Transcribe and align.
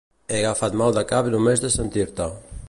He 0.29 0.37
agafat 0.37 0.77
mal 0.81 0.95
de 0.95 1.03
cap 1.11 1.29
només 1.37 1.63
de 1.67 1.73
sentir-te 1.77 2.29